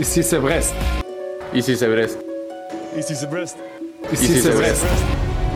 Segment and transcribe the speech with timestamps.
[0.00, 0.74] Ici c'est Brest.
[1.54, 2.18] Ici c'est Brest.
[2.96, 3.58] Ici c'est Brest.
[4.10, 4.86] Ici c'est Brest.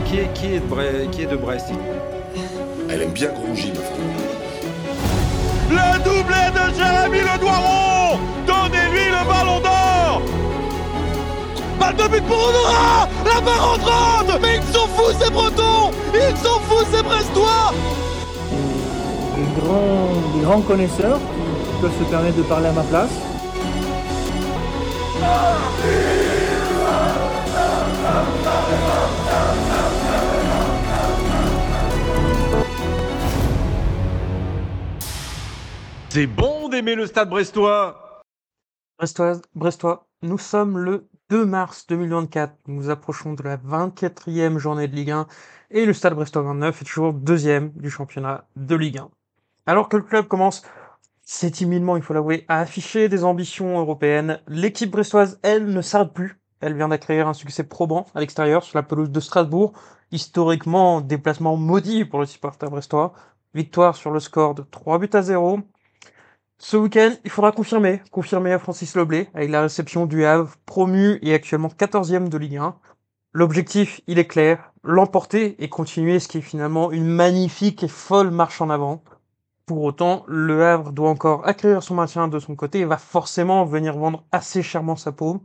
[0.05, 1.67] Qui est, qui est, de, Brest, qui est de Brest
[2.91, 4.03] Elle aime bien Grongy, ma femme.
[5.71, 10.23] Le doublé de Jérémy Le Doiron Donnez-lui le ballon d'or
[11.81, 16.37] Balle de but pour Honora La barre entrante Mais ils sont fous ces Bretons Ils
[16.37, 17.73] sont fous ces Brestois
[19.37, 23.11] des grands, des grands connaisseurs qui peuvent se permettre de parler à ma place.
[36.15, 38.23] C'est bon d'aimer le stade brestois
[39.01, 42.55] Brestoise, Brestois, nous sommes le 2 mars 2024.
[42.69, 45.27] Nous approchons de la 24e journée de Ligue 1
[45.73, 49.11] et le Stade Brestois 29 est toujours deuxième du championnat de Ligue 1.
[49.67, 50.63] Alors que le club commence,
[51.23, 56.13] c'est timidement, il faut l'avouer, à afficher des ambitions européennes, l'équipe brestoise, elle, ne s'arrête
[56.13, 56.39] plus.
[56.61, 59.73] Elle vient d'acquérir un succès probant à l'extérieur sur la pelouse de Strasbourg,
[60.13, 63.15] historiquement déplacement maudit pour le supporter brestois.
[63.53, 65.59] Victoire sur le score de 3 buts à 0.
[66.59, 71.19] Ce week-end, il faudra confirmer, confirmer à Francis Loblé avec la réception du Havre, promu
[71.21, 72.77] et actuellement 14e de Ligue 1.
[73.33, 78.31] L'objectif, il est clair, l'emporter et continuer ce qui est finalement une magnifique et folle
[78.31, 79.03] marche en avant.
[79.67, 83.65] Pour autant, le Havre doit encore acquérir son maintien de son côté et va forcément
[83.65, 85.43] venir vendre assez chèrement sa peau.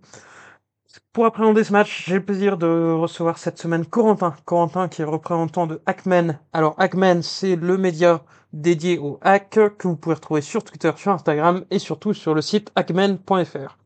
[1.13, 4.35] Pour appréhender ce match, j'ai le plaisir de recevoir cette semaine Corentin.
[4.45, 6.39] Corentin qui est représentant de Hackman.
[6.53, 11.11] Alors Hackman, c'est le média dédié au hack que vous pouvez retrouver sur Twitter, sur
[11.11, 13.77] Instagram et surtout sur le site hackman.fr.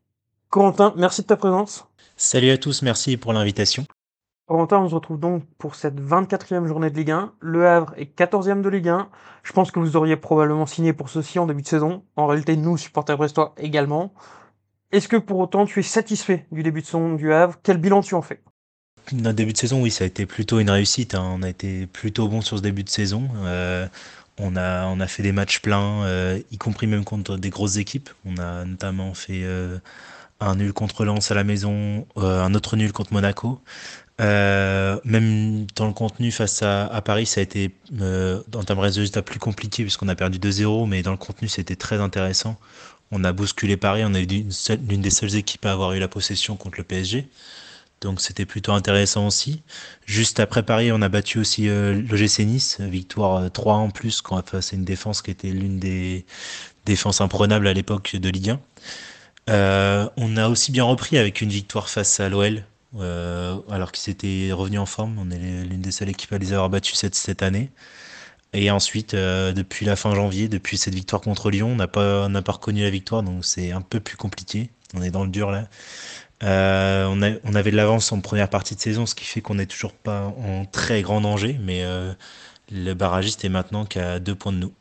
[0.50, 1.86] Corentin, merci de ta présence.
[2.16, 3.84] Salut à tous, merci pour l'invitation.
[4.46, 7.32] Corentin, on se retrouve donc pour cette 24e journée de Ligue 1.
[7.40, 9.08] Le Havre est 14e de Ligue 1.
[9.42, 12.04] Je pense que vous auriez probablement signé pour ceci en début de saison.
[12.14, 14.12] En réalité, nous, supporters brestois, également.
[14.94, 17.58] Est-ce que pour autant tu es satisfait du début de saison du Havre?
[17.64, 18.40] Quel bilan tu en fais?
[19.12, 21.16] Notre début de saison, oui, ça a été plutôt une réussite.
[21.16, 21.32] hein.
[21.36, 23.28] On a été plutôt bon sur ce début de saison.
[23.44, 23.88] Euh,
[24.38, 27.76] on, a, on a fait des matchs pleins, euh, y compris même contre des grosses
[27.76, 28.08] équipes.
[28.24, 29.78] On a notamment fait euh,
[30.38, 33.60] un nul contre Lens à la maison, un autre nul contre Monaco.
[34.20, 38.84] Même dans le contenu face à, à Paris, ça a été euh, en termes de
[38.84, 42.56] résultats plus compliqué puisqu'on a perdu 2-0, mais dans le contenu, c'était très intéressant.
[43.16, 46.56] On a bousculé Paris, on est l'une des seules équipes à avoir eu la possession
[46.56, 47.28] contre le PSG.
[48.00, 49.62] Donc c'était plutôt intéressant aussi.
[50.04, 54.20] Juste après Paris, on a battu aussi euh, l'OGC Nice, victoire euh, 3 en plus
[54.20, 56.26] quand face à une défense qui était l'une des
[56.86, 58.60] défenses imprenables à l'époque de Ligue 1.
[59.50, 62.64] Euh, on a aussi bien repris avec une victoire face à l'OL,
[62.98, 65.20] euh, alors qu'ils étaient revenus en forme.
[65.20, 67.70] On est l'une des seules équipes à les avoir battus cette année.
[68.54, 72.52] Et ensuite, euh, depuis la fin janvier, depuis cette victoire contre Lyon, on n'a pas,
[72.52, 74.70] reconnu la victoire, donc c'est un peu plus compliqué.
[74.94, 75.68] On est dans le dur là.
[76.44, 77.06] Euh,
[77.44, 79.92] on avait de l'avance en première partie de saison, ce qui fait qu'on n'est toujours
[79.92, 82.12] pas en très grand danger, mais euh,
[82.70, 84.72] le barragiste est maintenant qu'à deux points de nous.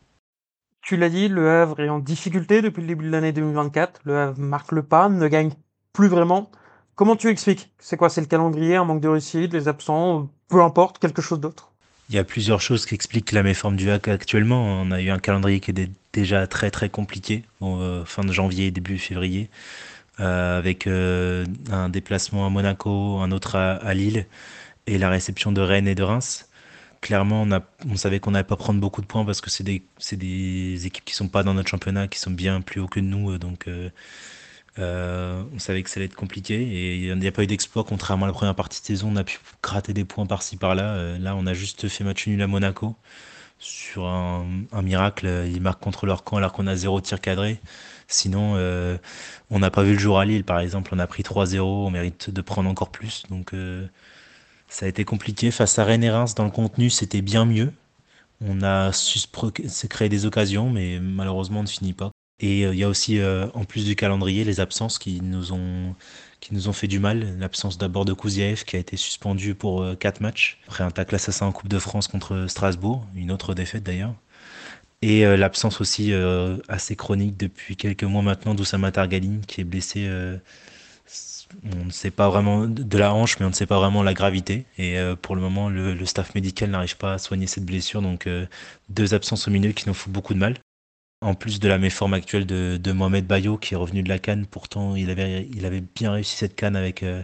[0.82, 4.02] Tu l'as dit, le Havre est en difficulté depuis le début de l'année 2024.
[4.04, 5.52] Le Havre marque le pas, ne gagne
[5.94, 6.52] plus vraiment.
[6.96, 7.72] Comment tu expliques?
[7.80, 8.10] C'est quoi?
[8.10, 11.73] C'est le calendrier, un manque de réussite, les absents, peu importe, quelque chose d'autre?
[12.14, 14.64] Il y a plusieurs choses qui expliquent la méforme du hack actuellement.
[14.64, 18.32] On a eu un calendrier qui est dé- déjà très très compliqué, euh, fin de
[18.32, 19.50] janvier, début février,
[20.20, 24.28] euh, avec euh, un déplacement à Monaco, un autre à, Lille,
[24.86, 26.48] et la réception de Rennes et de Reims.
[27.02, 27.48] Clairement,
[27.90, 31.16] on, savait qu'on n'allait pas prendre beaucoup de points parce que c'est des, équipes qui
[31.16, 33.68] sont pas dans notre championnat, qui sont bien plus haut que nous, donc
[34.80, 37.84] euh, on savait que ça allait être compliqué et il n'y a pas eu d'exploit
[37.84, 39.10] contrairement à la première partie de saison.
[39.12, 40.96] On a pu gratter des points par-ci par-là.
[40.96, 42.96] Euh, là, on a juste fait match nul à Monaco
[43.60, 44.46] sur un,
[44.84, 45.28] miracle.
[45.28, 47.60] euh, Ils marquent contre leur camp alors qu'on a zéro tir cadré.
[48.08, 48.56] Sinon,
[49.50, 50.92] on n'a pas vu le jour à Lille, par exemple.
[50.94, 51.62] On a pris 3-0.
[51.62, 53.24] On mérite de prendre encore plus.
[53.30, 53.54] Donc,
[54.68, 55.52] ça a été compliqué.
[55.52, 57.72] Face à Rennes et Reims, dans le contenu, c'était bien mieux.
[58.42, 58.92] On a
[59.90, 62.13] créer des occasions, mais malheureusement, on ne finit pas.
[62.44, 65.54] Et euh, il y a aussi, euh, en plus du calendrier, les absences qui nous
[65.54, 65.96] ont,
[66.42, 67.38] qui nous ont fait du mal.
[67.40, 71.16] L'absence d'abord de Kouziev, qui a été suspendu pour euh, quatre matchs, après un tacle
[71.16, 74.14] assassin en Coupe de France contre Strasbourg, une autre défaite d'ailleurs.
[75.02, 79.66] Et euh, l'absence aussi euh, assez chronique depuis quelques mois maintenant d'Oussama Targaline, qui est
[79.66, 80.06] blessé.
[80.08, 80.38] euh,
[81.82, 84.14] on ne sait pas vraiment de la hanche, mais on ne sait pas vraiment la
[84.14, 84.66] gravité.
[84.78, 88.02] Et euh, pour le moment, le, staff médical n'arrive pas à soigner cette blessure.
[88.02, 88.46] Donc, euh,
[88.90, 90.58] deux absences au milieu qui nous font beaucoup de mal.
[91.24, 94.46] En plus de la méforme actuelle de, Mohamed Bayo, qui est revenu de la Cannes.
[94.46, 97.24] Pourtant, il avait, bien réussi cette Cannes avec euh,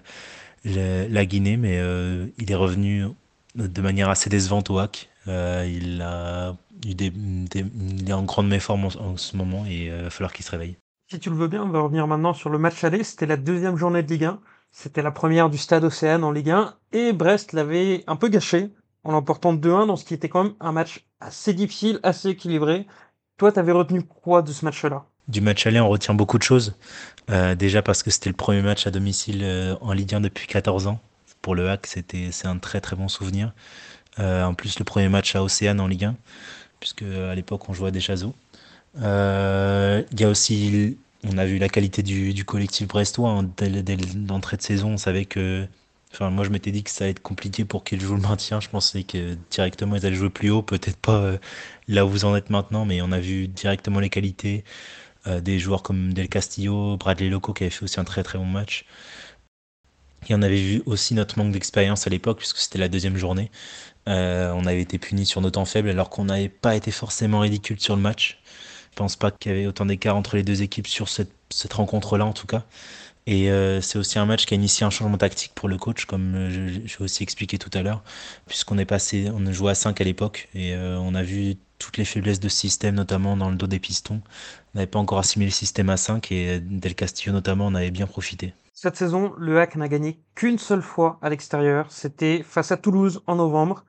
[0.65, 3.05] la Guinée, mais euh, il est revenu
[3.55, 5.09] de manière assez décevante au hack.
[5.27, 6.55] Euh, il, a
[6.87, 7.11] eu des,
[8.07, 10.77] est en grande méforme en, en ce moment et il va falloir qu'il se réveille.
[11.11, 13.03] Si tu le veux bien, on va revenir maintenant sur le match aller.
[13.03, 14.39] C'était la deuxième journée de Ligue 1.
[14.71, 18.69] C'était la première du Stade Océane en Ligue 1 et Brest l'avait un peu gâché
[19.03, 22.85] en l'emportant 2-1 dans ce qui était quand même un match assez difficile, assez équilibré.
[23.39, 25.05] Toi, t'avais retenu quoi de ce match-là?
[25.29, 26.75] Du match aller, on retient beaucoup de choses.
[27.29, 30.45] Euh, déjà parce que c'était le premier match à domicile euh, en Ligue 1 depuis
[30.45, 30.99] 14 ans.
[31.41, 33.53] Pour le Hack, c'était c'est un très très bon souvenir.
[34.19, 36.15] Euh, en plus, le premier match à Océane en Ligue 1,
[36.81, 38.01] puisque à l'époque on jouait à des.
[38.01, 38.33] Il
[40.19, 43.49] y a aussi on a vu la qualité du, du collectif brestois hein.
[43.55, 43.95] dès, dès
[44.27, 44.89] l'entrée de saison.
[44.89, 45.65] On savait que
[46.19, 48.59] Moi, je m'étais dit que ça allait être compliqué pour qu'ils jouent le maintien.
[48.59, 51.37] Je pensais que directement ils allaient jouer plus haut, peut-être pas euh,
[51.87, 54.63] là où vous en êtes maintenant, mais on a vu directement les qualités
[55.27, 58.37] euh, des joueurs comme Del Castillo, Bradley Loco qui avait fait aussi un très très
[58.37, 58.85] bon match.
[60.27, 63.51] Et on avait vu aussi notre manque d'expérience à l'époque, puisque c'était la deuxième journée.
[64.07, 67.39] Euh, on avait été puni sur nos temps faibles alors qu'on n'avait pas été forcément
[67.39, 68.39] ridicule sur le match.
[68.91, 72.25] Je pense pas qu'il y avait autant d'écart entre les deux équipes sur cette rencontre-là
[72.25, 72.65] en tout cas.
[73.31, 76.05] Et euh, c'est aussi un match qui a initié un changement tactique pour le coach,
[76.05, 78.01] comme euh, je, aussi expliqué tout à l'heure,
[78.47, 81.97] puisqu'on est passé, on jouait à 5 à l'époque, et euh, on a vu toutes
[81.97, 84.19] les faiblesses de ce système, notamment dans le dos des pistons.
[84.73, 87.91] On n'avait pas encore assimilé le système à 5, et Del Castillo notamment en avait
[87.91, 88.55] bien profité.
[88.73, 93.21] Cette saison, le Hack n'a gagné qu'une seule fois à l'extérieur, c'était face à Toulouse
[93.27, 93.85] en novembre.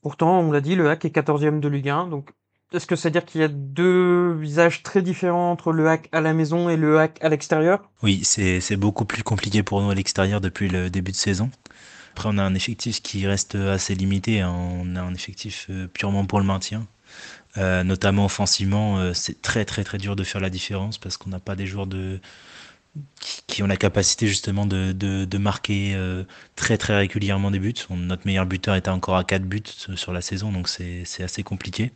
[0.00, 2.32] Pourtant, on l'a dit, le Hack est 14e de Ligue 1, donc
[2.74, 6.32] est-ce que c'est-à-dire qu'il y a deux visages très différents entre le hack à la
[6.32, 7.90] maison et le hack à l'extérieur?
[8.02, 11.50] Oui, c'est beaucoup plus compliqué pour nous à l'extérieur depuis le début de saison.
[12.12, 14.40] Après, on a un effectif qui reste assez limité.
[14.40, 14.52] Hein.
[14.52, 16.86] On a un effectif euh, purement pour le maintien.
[17.56, 21.30] Euh, notamment offensivement, euh, c'est très très très dur de faire la différence parce qu'on
[21.30, 22.20] n'a pas des joueurs de
[23.46, 25.96] qui, ont la capacité justement de, de, de marquer
[26.56, 27.72] très très régulièrement des buts.
[27.88, 29.62] notre meilleur buteur était encore à 4 buts
[29.94, 31.92] sur la saison, donc c'est assez compliqué.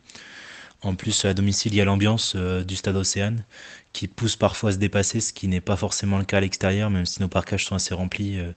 [0.83, 3.43] En plus, à domicile, il y a l'ambiance euh, du stade Océane
[3.93, 6.89] qui pousse parfois à se dépasser, ce qui n'est pas forcément le cas à l'extérieur,
[6.91, 8.39] même si nos parcages sont assez remplis.
[8.39, 8.51] Euh.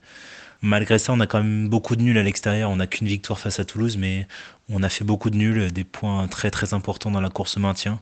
[0.61, 2.69] Malgré ça, on a quand même beaucoup de nuls à l'extérieur.
[2.69, 4.27] On n'a qu'une victoire face à Toulouse, mais
[4.69, 7.99] on a fait beaucoup de nuls, des points très très importants dans la course maintien.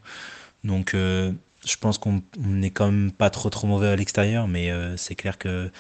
[0.66, 1.32] Donc, euh,
[1.66, 5.38] je pense qu'on n'est quand même pas trop trop mauvais à l'extérieur, mais c'est clair
[5.38, 5.72] que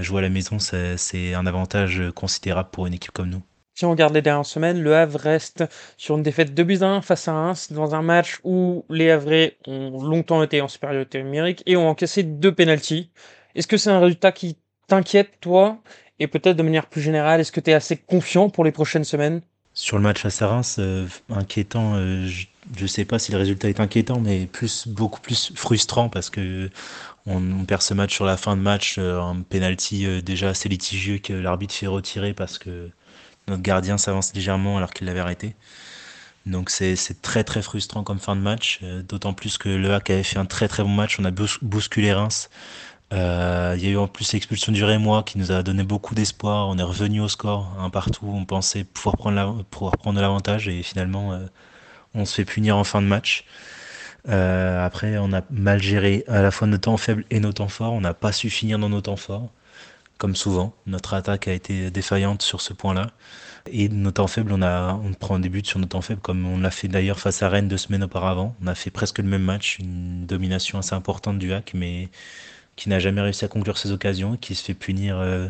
[0.00, 3.42] jouer à la maison, c'est un avantage considérable pour une équipe comme nous.
[3.74, 5.64] Si on regarde les dernières semaines, le Havre reste
[5.96, 9.56] sur une défaite de buts 1 face à Reims dans un match où les Havrais
[9.66, 13.10] ont longtemps été en supériorité numérique et ont encaissé deux pénalties.
[13.54, 14.58] Est-ce que c'est un résultat qui
[14.88, 15.78] t'inquiète, toi?
[16.18, 19.04] Et peut-être de manière plus générale, est-ce que tu es assez confiant pour les prochaines
[19.04, 19.40] semaines?
[19.74, 23.38] Sur le match face à Reims, euh, inquiétant, euh, je ne sais pas si le
[23.38, 26.68] résultat est inquiétant, mais plus, beaucoup plus frustrant parce que
[27.24, 31.18] on, perd ce match sur la fin de match, euh, un penalty déjà assez litigieux
[31.18, 32.90] que l'arbitre fait retirer parce que
[33.48, 35.54] notre gardien s'avance légèrement alors qu'il l'avait arrêté.
[36.46, 40.10] Donc c'est très très frustrant comme fin de match, euh, d'autant plus que le Hack
[40.10, 42.50] avait fait un très très bon match, on a bousculé Reims.
[43.12, 46.14] Euh, il y a eu en plus l'expulsion du Rémois qui nous a donné beaucoup
[46.14, 50.66] d'espoir, on est revenu au score, un partout, on pensait pouvoir prendre, pouvoir prendre l'avantage
[50.66, 51.46] et finalement euh,
[52.14, 53.44] on se fait punir en fin de match.
[54.26, 57.92] après on a mal géré à la fois nos temps faibles et nos temps forts,
[57.92, 59.50] on n'a pas su finir dans nos temps forts
[60.22, 60.72] comme souvent.
[60.86, 63.08] Notre attaque a été défaillante sur ce point-là.
[63.72, 66.70] Et nos temps faibles, on, prend des buts sur nos temps faibles, comme on l'a
[66.70, 68.54] fait d'ailleurs face à Rennes deux semaines auparavant.
[68.62, 72.08] On a fait presque le même match, une domination assez importante du hack, mais
[72.76, 75.48] qui n'a jamais réussi à conclure ses occasions, qui se fait punir euh,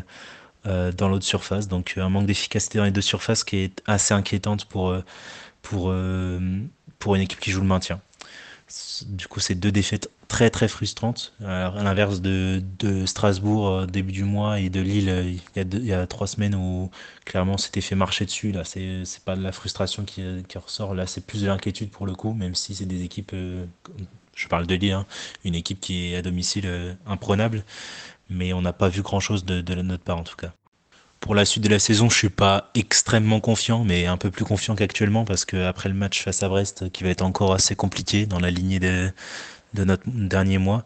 [0.65, 1.67] euh, dans l'autre surface.
[1.67, 5.03] Donc un manque d'efficacité dans les deux surfaces qui est assez inquiétante pour, euh,
[5.61, 5.93] pour,
[6.97, 8.01] pour une équipe qui joue le maintien.
[9.05, 11.31] Du coup, c'est deux défaites très très frustrantes.
[11.45, 15.59] à l'inverse de, de, Strasbourg euh, début du mois et de Lille euh, il y
[15.59, 16.89] a, il y a trois semaines où
[17.23, 18.51] clairement c'était fait marcher dessus.
[18.51, 20.95] Là, c'est pas de la frustration qui, qui ressort.
[20.95, 23.29] Là, c'est plus de l'inquiétude pour le coup, même si c'est des équipes.
[23.35, 23.65] Euh,
[24.35, 25.05] je parle de Lille, hein,
[25.45, 26.67] une équipe qui est à domicile
[27.05, 27.63] imprenable,
[28.31, 30.51] mais on n'a pas vu grand chose de, de notre part en tout cas.
[31.19, 34.43] Pour la suite de la saison, je suis pas extrêmement confiant, mais un peu plus
[34.43, 37.75] confiant qu'actuellement parce que après le match face à Brest, qui va être encore assez
[37.75, 39.13] compliqué dans la lignée de,
[39.73, 40.85] de notre dernier mois,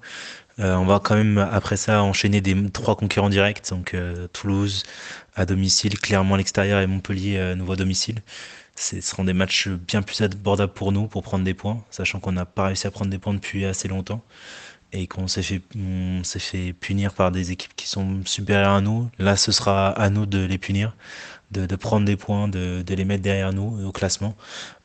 [0.59, 4.83] euh, on va quand même après ça enchaîner des trois concurrents directs, donc euh, Toulouse
[5.35, 8.21] à domicile, clairement à l'extérieur et Montpellier à nouveau à domicile.
[8.75, 12.31] Ce seront des matchs bien plus abordables pour nous pour prendre des points, sachant qu'on
[12.31, 14.23] n'a pas réussi à prendre des points depuis assez longtemps
[14.93, 19.09] et qu'on s'est fait punir par des équipes qui sont supérieures à nous.
[19.19, 20.95] Là, ce sera à nous de les punir,
[21.51, 24.35] de, de prendre des points, de, de, les mettre derrière nous au classement.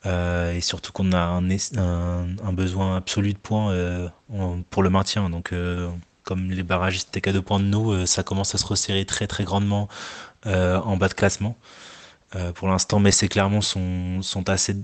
[0.06, 4.08] Euh, et surtout qu'on a un, un, un, besoin absolu de points euh,
[4.70, 5.30] pour le maintien.
[5.30, 5.90] Donc, euh,
[6.24, 9.04] comme les barrages étaient qu'à deux points de nous, euh, ça commence à se resserrer
[9.04, 9.88] très très grandement
[10.46, 11.56] euh, en bas de classement.
[12.54, 14.74] pour l'instant, Metz et Clermont sont, assez,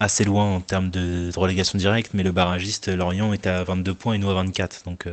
[0.00, 4.14] assez loin en termes de, relégation directe, mais le barragiste Lorient est à 22 points
[4.14, 4.84] et nous à 24.
[4.84, 5.08] Donc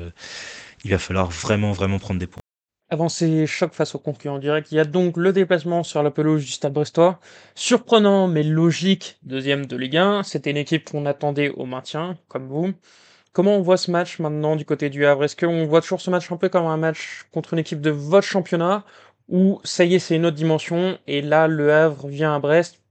[0.83, 2.44] il va falloir vraiment, vraiment prendre des points.
[2.91, 6.11] Avant ces chocs face aux concurrents directs, il y a donc le déplacement sur la
[6.11, 7.19] pelouse du Stade Brestois.
[7.55, 10.21] Surprenant mais logique, deuxième de Ligue 1.
[10.23, 12.73] C'était une équipe qu'on attendait au maintien, comme vous.
[13.33, 15.23] Comment on voit ce match maintenant du côté du Havre?
[15.23, 17.89] Est-ce qu'on voit toujours ce match un peu comme un match contre une équipe de
[17.89, 18.85] votre championnat?
[19.29, 22.81] Ou ça y est, c'est une autre dimension et là, le Havre vient à Brest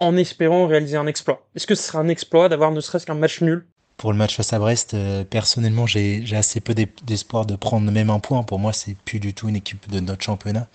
[0.00, 3.14] en espérant réaliser un exploit Est-ce que ce sera un exploit d'avoir ne serait-ce qu'un
[3.14, 3.66] match nul?
[3.96, 8.10] Pour le match face à Brest, euh, personnellement, j'ai assez peu d'espoir de prendre même
[8.10, 8.42] un point.
[8.42, 10.68] Pour moi, c'est plus du tout une équipe de notre championnat.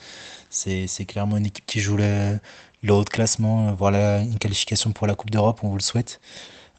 [0.49, 2.39] C'est clairement une équipe qui joue le,
[2.89, 6.19] haut de classement, voilà une qualification pour la Coupe d'Europe, on vous le souhaite.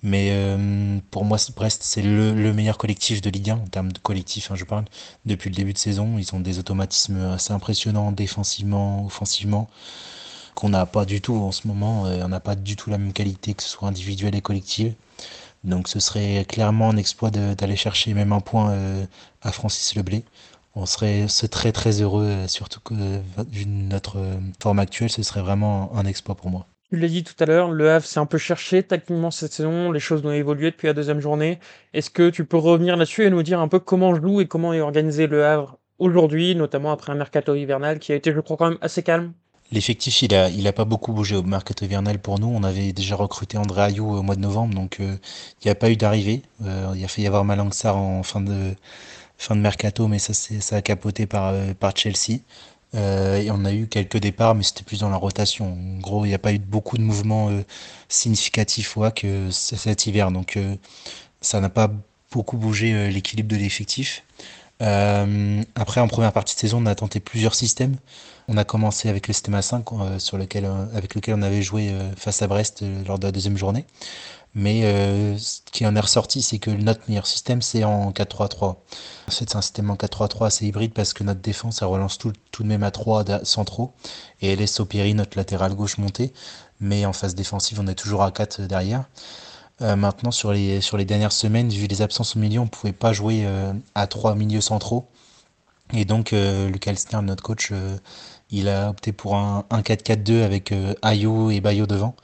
[0.03, 3.99] Mais euh, pour moi, Brest, c'est le, meilleur collectif de Ligue 1, en termes de
[3.99, 4.85] collectif, hein, je parle,
[5.27, 6.19] depuis le début de saison.
[6.19, 9.71] Ils ont des automatismes assez impressionnants, défensivement, offensivement,
[10.55, 12.07] qu'on n'a pas du tout en ce moment.
[12.07, 14.95] Euh, on n'a pas du tout la même qualité, que ce soit individuelle et collective.
[15.65, 19.05] Donc ce serait clairement un exploit d'aller chercher même un point euh,
[19.43, 20.25] à Francis Leblé.
[20.75, 22.95] On serait, très très heureux, euh, surtout que
[23.51, 26.67] vu notre euh, forme actuelle, ce serait vraiment un exploit pour moi.
[26.91, 29.93] Tu l'as dit tout à l'heure, le Havre s'est un peu cherché tactiquement cette saison,
[29.93, 31.59] les choses ont évolué depuis la deuxième journée.
[31.93, 34.73] Est-ce que tu peux revenir là-dessus et nous dire un peu comment joue et comment
[34.73, 38.57] est organisé le Havre aujourd'hui, notamment après un mercato hivernal qui a été, je crois,
[38.57, 39.33] quand même assez calme?
[39.73, 42.47] L'effectif, il a, il a pas beaucoup bougé au mercato hivernal pour nous.
[42.47, 45.17] On avait déjà recruté André Ayou au mois de novembre, donc euh,
[45.63, 46.43] il n'y a pas eu d'arrivée.
[46.67, 48.75] Euh, il a fait y avoir Malangsar en fin de,
[49.39, 52.41] fin de mercato, mais ça, ça a capoté par, euh, par Chelsea.
[52.95, 55.73] et on a eu quelques départs, mais c'était plus dans la rotation.
[55.73, 57.49] En gros, il n'y a pas eu beaucoup de mouvements
[58.09, 60.59] significatifs au que cet hiver, donc
[61.41, 61.91] ça n'a pas
[62.31, 64.23] beaucoup bougé l'équilibre de l'effectif.
[65.75, 67.97] Après, en première partie de saison, on a tenté plusieurs systèmes.
[68.49, 71.63] On a commencé avec le système A5 euh, sur lequel, euh, avec lequel on avait
[71.63, 73.85] joué euh, face à Brest lors de la deuxième journée.
[74.55, 74.83] Mais
[75.39, 78.77] ce qui en est ressorti, c'est que notre meilleur système, c'est en 4-3-3.
[79.29, 82.63] C'est un système en 4-3-3 assez hybride parce que notre défense, elle relance tout, tout
[82.63, 83.95] de même à 3 centraux
[84.43, 86.35] et elle laisse Opéry, notre latéral gauche, monter.
[86.81, 89.05] Mais en phase défensive, on est toujours à 4 derrière.
[89.81, 92.93] Maintenant, sur les, sur les dernières semaines, vu les absences au milieu, on ne pouvait
[92.93, 93.47] pas jouer
[93.95, 95.09] à 3 milieux centraux.
[95.93, 97.73] Et donc, Lucas Elstner, notre coach,
[98.53, 102.15] il a opté pour un, 4-4-2 avec euh, Ayo et Bayo devant.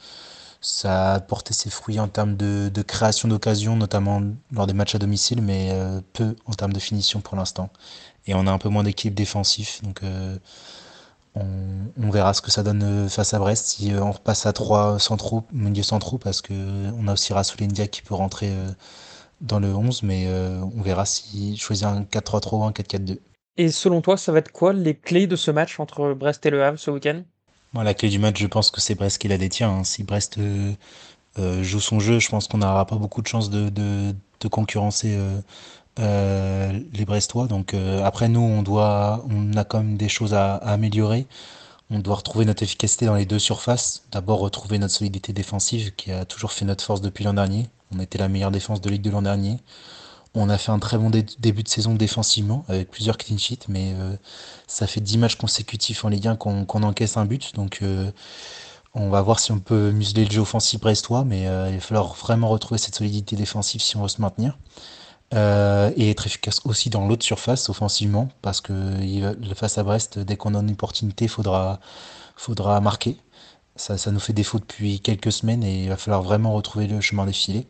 [0.60, 4.98] Ça a porté ses fruits en termes de, création d'occasion, notamment lors des matchs à
[4.98, 7.70] domicile, mais euh, peu en termes de finition pour l'instant.
[8.26, 10.02] Et on a un peu moins d'équipe défensif, donc
[11.36, 13.66] euh, on, verra ce que ça donne face à Brest.
[13.66, 18.02] Si on repasse à 3 centraux, milieu centraux, parce qu'on a aussi Rassoul India qui
[18.02, 18.50] peut rentrer
[19.40, 20.26] dans le 11, mais
[20.76, 23.18] on verra si choisir un 4-3-3 ou un 4-4-2.
[23.58, 26.50] Et selon toi, ça va être quoi les clés de ce match entre Brest et
[26.50, 27.22] Le Havre ce week-end?
[27.74, 29.70] La clé du match, je pense que c'est Brest qui la détient.
[29.70, 29.84] Hein.
[29.84, 30.72] Si Brest euh,
[31.38, 35.14] euh, joue son jeu, je pense qu'on n'aura pas beaucoup de chances de, de, concurrencer
[35.16, 35.40] euh,
[35.98, 37.46] les Brestois.
[37.46, 37.74] Donc
[38.04, 41.26] après, nous, on, doit, on a quand même des choses à, améliorer.
[41.90, 44.04] On doit retrouver notre efficacité dans les deux surfaces.
[44.12, 47.66] D'abord, retrouver notre solidité défensive qui a toujours fait notre force depuis l'an dernier.
[47.94, 49.58] On était la meilleure défense de Ligue de l'an dernier.
[50.34, 53.94] On a fait un très bon début de saison défensivement avec plusieurs clean sheets, mais
[53.94, 54.14] euh,
[54.66, 57.54] ça fait 10 matchs consécutifs en Ligue 1 qu'on encaisse un but.
[57.54, 58.10] Donc euh,
[58.94, 61.80] on va voir si on peut museler le jeu offensif brestois, mais euh, il va
[61.80, 64.58] falloir vraiment retrouver cette solidité défensive si on veut se maintenir.
[65.32, 68.72] Et être efficace aussi dans l'autre surface offensivement, parce que
[69.54, 71.80] face à Brest, dès qu'on a une opportunité, il faudra,
[72.36, 73.18] faudra marquer.
[73.76, 77.00] Ça, ça nous fait défaut depuis quelques semaines et il va falloir vraiment retrouver le
[77.00, 77.66] chemin filets.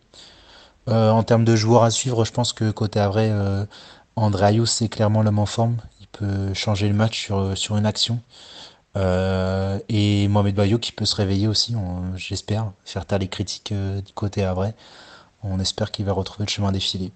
[0.88, 3.66] Euh, en termes de joueurs à suivre, je pense que côté Avray, euh,
[4.16, 5.76] André Ayus, c'est clairement l'homme en forme.
[6.00, 8.20] Il peut changer le match sur, euh, sur une action.
[9.88, 11.74] et Mohamed Bayo qui peut se réveiller aussi,
[12.16, 14.74] j'espère, faire taire les critiques du côté Avray.
[15.42, 17.12] On espère qu'il va retrouver le chemin défilé.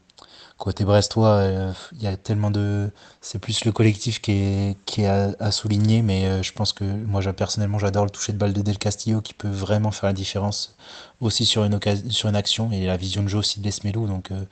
[0.63, 2.91] Côté brestois, euh, il y a tellement de.
[3.21, 6.85] C'est plus le collectif qui est, qui est à, souligner, mais euh, je pense que
[6.85, 10.13] moi, personnellement, j'adore le toucher de balle de Del Castillo qui peut vraiment faire la
[10.13, 10.77] différence
[11.21, 14.07] aussi sur une, sur une action et la vision de jeu aussi de Lesmelou.
[14.07, 14.45] Donc, euh,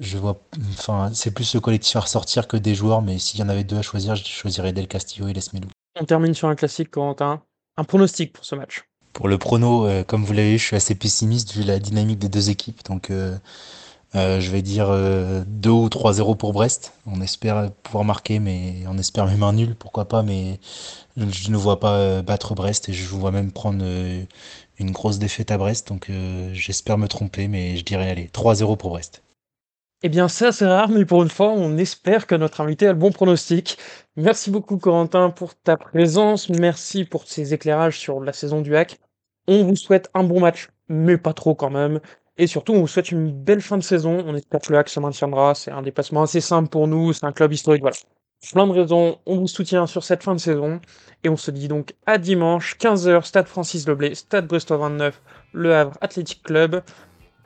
[0.00, 0.40] je vois.
[0.72, 3.62] Enfin, c'est plus le collectif à ressortir que des joueurs, mais s'il y en avait
[3.62, 5.68] deux à choisir, je choisirais Del Castillo et Lesmelou.
[6.00, 7.40] On termine sur un classique, Corentin.
[7.76, 8.82] Un pronostic pour ce match
[9.12, 12.28] Pour le prono, comme vous l'avez vu, je suis assez pessimiste vu la dynamique des
[12.28, 12.84] deux équipes.
[12.86, 13.10] Donc.
[13.10, 13.36] Euh,
[14.14, 16.94] je vais dire 2 euh, ou 3-0 pour Brest.
[17.06, 20.22] On espère pouvoir marquer, mais on espère même un nul, pourquoi pas.
[20.22, 20.58] Mais
[21.16, 23.84] je ne vois pas euh, battre Brest et je vois même prendre
[24.78, 25.88] une grosse défaite à Brest.
[25.88, 26.10] Donc
[26.52, 29.22] j'espère me tromper, mais je dirais allez 3-0 pour Brest.
[30.02, 32.92] Eh bien, c'est assez rare, mais pour une fois, on espère que notre invité a
[32.92, 33.76] le bon pronostic.
[34.16, 36.48] Merci beaucoup, Corentin, pour ta présence.
[36.48, 38.98] Merci pour ces éclairages sur la saison du hack.
[39.46, 42.00] On vous souhaite un bon match, mais pas trop quand même.
[42.40, 44.24] Et surtout, on vous souhaite une belle fin de saison.
[44.26, 45.54] On espère que le hack se maintiendra.
[45.54, 47.12] C'est un déplacement assez simple pour nous.
[47.12, 47.82] C'est un club historique.
[47.82, 47.96] Voilà.
[48.52, 49.18] Plein de raisons.
[49.26, 50.80] On vous soutient sur cette fin de saison.
[51.22, 55.20] Et on se dit donc à dimanche, 15h, Stade Francis Leblé, Stade Brestois 29,
[55.52, 56.82] Le Havre Athletic Club.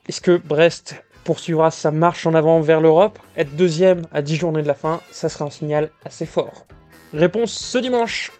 [0.09, 3.19] Est-ce que Brest poursuivra sa marche en avant vers l'Europe?
[3.37, 6.67] Être deuxième à 10 journées de la fin, ça sera un signal assez fort.
[7.13, 8.31] Réponse ce dimanche